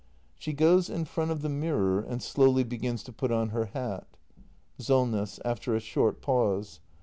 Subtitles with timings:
[0.39, 4.07] [She goes in front of the mirror and slowly begins to put on her hat.
[4.79, 5.39] Solness.
[5.45, 6.79] [After a short pause.